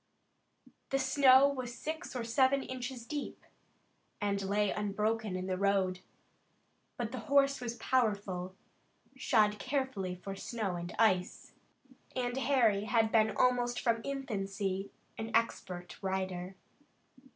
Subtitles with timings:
[0.89, 3.45] The snow was six or eight inches deep,
[4.19, 5.99] and lay unbroken in the road.
[6.97, 8.55] But the horse was powerful,
[9.15, 11.51] shod carefully for snow and ice,
[12.15, 16.55] and Harry had been almost from infancy an expert rider.